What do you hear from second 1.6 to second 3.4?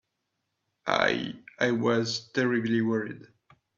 was terribly worried.